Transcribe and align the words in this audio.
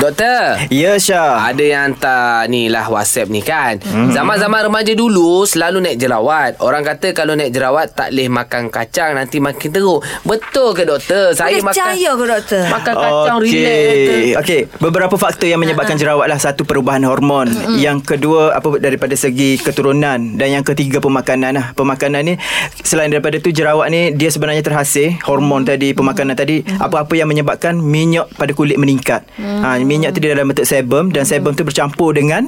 Doktor. 0.00 0.56
Ya 0.72 0.96
Syah 0.96 1.52
Ada 1.52 1.60
yang 1.60 1.82
hantar 1.92 2.48
ni 2.48 2.72
lah 2.72 2.88
WhatsApp 2.88 3.28
ni 3.28 3.44
kan. 3.44 3.76
Mm-hmm. 3.84 4.16
Zaman-zaman 4.16 4.72
remaja 4.72 4.92
dulu 4.96 5.44
selalu 5.44 5.84
naik 5.84 6.00
jerawat. 6.00 6.56
Orang 6.64 6.88
kata 6.88 7.12
kalau 7.12 7.36
naik 7.36 7.52
jerawat 7.52 7.92
tak 7.92 8.08
boleh 8.08 8.32
makan 8.32 8.72
kacang 8.72 9.12
nanti 9.12 9.44
makin 9.44 9.68
teruk. 9.68 10.00
Betul 10.24 10.72
ke 10.72 10.88
doktor? 10.88 11.36
Saya 11.36 11.60
Boleh 11.60 11.68
makan 11.68 11.76
percaya 11.76 12.10
ke 12.16 12.24
doktor? 12.24 12.62
makan 12.72 12.94
kacang 12.96 13.36
relax 13.44 13.60
doktor. 13.60 14.16
Okey, 14.16 14.28
okey. 14.40 14.60
Beberapa 14.80 15.14
faktor 15.20 15.46
yang 15.52 15.60
menyebabkan 15.60 16.00
jerawat 16.00 16.32
lah 16.32 16.40
satu 16.40 16.64
perubahan 16.64 17.04
hormon, 17.04 17.52
yang 17.76 18.00
kedua 18.00 18.56
apa 18.56 18.80
daripada 18.80 19.12
segi 19.12 19.60
keturunan 19.60 20.40
dan 20.40 20.48
yang 20.48 20.64
ketiga 20.64 21.04
pemakanan 21.04 21.60
lah. 21.60 21.66
Pemakanan 21.76 22.24
ni 22.24 22.34
selain 22.80 23.12
daripada 23.12 23.36
tu 23.36 23.52
jerawat 23.52 23.92
ni 23.92 24.16
dia 24.16 24.32
sebenarnya 24.32 24.64
terhasil 24.64 25.20
hormon 25.28 25.68
tadi, 25.68 25.92
pemakanan 25.92 26.32
tadi, 26.32 26.64
apa-apa 26.80 27.12
yang 27.12 27.28
menyebabkan 27.28 27.76
minyak 27.76 28.32
pada 28.40 28.56
kulit 28.56 28.80
meningkat. 28.80 29.28
Ha, 29.36 29.76
minyak 29.90 30.14
tu 30.14 30.22
dia 30.22 30.38
dalam 30.38 30.54
bentuk 30.54 30.62
sebum 30.62 31.10
dan 31.10 31.26
sebum 31.26 31.50
tu 31.58 31.66
bercampur 31.66 32.14
dengan 32.14 32.46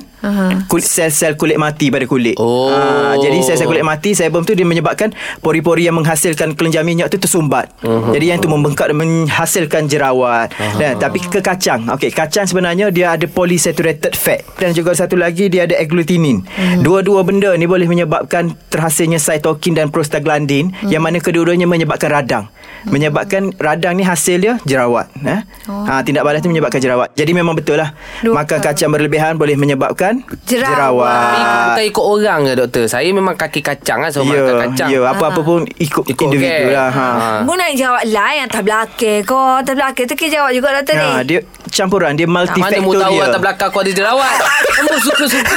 kulit 0.71 0.87
sel-sel 0.87 1.35
kulit 1.35 1.59
mati 1.59 1.91
pada 1.91 2.07
kulit. 2.07 2.39
Oh. 2.39 2.71
Ha, 2.71 3.19
jadi 3.19 3.43
sel-sel 3.43 3.67
kulit 3.67 3.83
mati 3.83 4.15
sebum 4.15 4.47
tu 4.47 4.55
dia 4.55 4.63
menyebabkan 4.63 5.11
pori-pori 5.43 5.91
yang 5.91 5.99
menghasilkan 5.99 6.55
kelenjar 6.55 6.87
minyak 6.87 7.11
tu 7.11 7.19
tersumbat. 7.19 7.75
Uh-huh. 7.83 8.15
Jadi 8.15 8.31
yang 8.31 8.39
tu 8.39 8.47
membengkak 8.47 8.95
dan 8.95 9.03
menghasilkan 9.03 9.91
jerawat. 9.91 10.55
Uh-huh. 10.55 10.79
Dan 10.79 11.03
tapi 11.03 11.19
ke 11.19 11.43
kacang. 11.43 11.91
Okey, 11.99 12.15
kacang 12.15 12.47
sebenarnya 12.47 12.95
dia 12.95 13.19
ada 13.19 13.27
polysaturated 13.27 14.15
fat 14.15 14.47
dan 14.63 14.71
juga 14.71 14.95
satu 14.95 15.19
lagi 15.19 15.51
dia 15.51 15.67
ada 15.67 15.75
agglutinin. 15.75 16.47
Uh-huh. 16.47 16.87
Dua-dua 16.87 17.27
benda 17.27 17.51
ni 17.59 17.67
boleh 17.67 17.91
menyebabkan 17.91 18.55
terhasilnya 18.71 19.19
cytokine 19.19 19.83
dan 19.83 19.91
prostaglandin 19.91 20.71
uh-huh. 20.71 20.93
yang 20.95 21.03
mana 21.03 21.19
kedua-duanya 21.19 21.67
menyebabkan 21.67 22.15
radang. 22.15 22.47
Menyebabkan 22.83 23.55
radang 23.63 23.95
ni 23.95 24.03
hasil 24.03 24.43
dia 24.43 24.55
jerawat, 24.67 25.07
eh. 25.23 25.47
Oh. 25.71 25.87
Ha 25.87 26.03
tindak 26.03 26.27
balas 26.27 26.43
tu 26.43 26.51
menyebabkan 26.51 26.83
jerawat. 26.83 27.15
Jadi 27.15 27.31
memang 27.35 27.53
betul 27.53 27.77
lah. 27.77 27.93
Doktor. 28.19 28.35
Makan 28.35 28.59
kacang 28.63 28.91
berlebihan 28.91 29.33
boleh 29.35 29.55
menyebabkan 29.55 30.23
Jerawat. 30.43 30.71
jerawat. 30.71 31.67
Bukan 31.69 31.85
ikut 31.87 32.05
orang 32.07 32.41
ke 32.43 32.53
doktor? 32.55 32.85
Saya 32.87 33.09
memang 33.11 33.35
kaki 33.35 33.61
kacang 33.61 33.99
kan 34.01 34.09
so 34.09 34.23
Ya, 34.23 34.39
makan 34.39 34.55
kacang. 34.67 34.89
ya, 34.89 34.99
apa-apa 35.05 35.41
pun 35.41 35.61
ikut, 35.67 36.05
Ikut 36.05 36.23
individu 36.23 36.49
okey. 36.63 36.71
lah. 36.71 36.89
Ha. 36.89 37.07
Ha. 37.11 37.29
Mu 37.43 37.53
nak 37.53 37.73
jawab 37.73 38.03
lain 38.05 38.37
yang 38.39 38.49
tak 38.49 38.63
belakang 38.63 39.21
ko. 39.23 39.41
Tak 39.61 39.75
belakang 39.75 40.05
tu 40.05 40.15
kita 40.15 40.31
jawab 40.35 40.51
juga 40.53 40.69
doktor 40.75 40.95
ni. 40.95 41.05
Ha, 41.05 41.21
dia 41.23 41.41
campuran, 41.73 42.13
dia 42.13 42.29
Tak 42.29 42.55
mana 42.55 42.77
mu 42.79 42.93
tahu 42.93 43.17
atas 43.19 43.41
belakang 43.41 43.69
aku 43.69 43.79
ada 43.81 43.91
jerawat. 43.91 44.37
Mu 44.79 44.95
suka-suka 45.01 45.57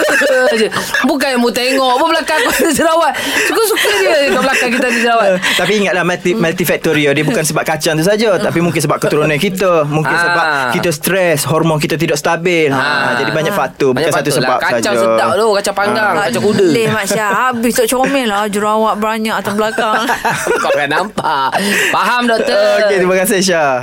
je. 0.61 0.67
Bukan 1.03 1.29
mu 1.37 1.49
tengok 1.49 1.93
pun 1.95 2.07
belakang 2.09 2.39
aku 2.39 2.51
ada 2.57 2.71
jerawat? 2.71 3.13
Suka-suka 3.45 3.89
dia 3.99 4.15
kat 4.25 4.41
belakang 4.41 4.69
kita 4.71 4.85
ada 4.85 4.97
jerawat? 4.97 5.27
Eh, 5.27 5.39
Tapi 5.55 5.71
ingatlah 5.77 6.03
multi, 6.03 6.31
multifaktorial 6.33 7.11
Dia 7.11 7.23
bukan 7.23 7.43
sebab 7.43 7.63
kacang 7.63 7.95
tu 7.95 8.03
saja. 8.03 8.29
Tapi 8.37 8.59
mungkin 8.59 8.79
sebab 8.79 8.97
keturunan 8.97 9.35
kita. 9.35 9.83
Mungkin 9.85 10.09
Ah. 10.09 10.23
sebab 10.23 10.45
kita 10.73 10.89
stres 10.89 11.43
Hormon 11.43 11.77
kita 11.77 11.95
tidak 11.95 12.15
stabil. 12.15 12.69
Ha, 12.69 12.79
Ah. 12.79 13.13
Jadi 13.19 13.31
banyak 13.31 13.51
faktor. 13.51 13.91
Bukan 13.91 13.99
Banyak 14.01 14.13
satu 14.13 14.19
faktor 14.23 14.33
sebab 14.39 14.49
lah. 14.49 14.59
saja. 14.61 14.75
Kacang 14.77 14.95
sedap 14.95 15.29
tu 15.35 15.47
Kacang 15.53 15.75
panggang 15.75 16.13
Kacang 16.17 16.43
kuda. 16.43 16.65
Leh 16.65 16.87
Mak 16.87 17.05
Syah. 17.05 17.29
Habis 17.49 17.73
tak 17.75 17.85
comel 17.89 18.25
lah. 18.25 18.47
Jerawat 18.47 18.95
banyak 18.97 19.35
atas 19.35 19.53
belakang. 19.53 20.01
Kau 20.63 20.71
kan 20.71 20.87
nampak. 20.87 21.49
Faham 21.91 22.23
doktor. 22.25 22.79
Okey, 22.81 22.97
terima 22.97 23.15
kasih 23.17 23.39
Syah 23.41 23.75